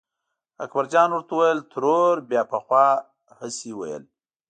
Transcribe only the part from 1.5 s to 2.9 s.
ترور بیا پخوا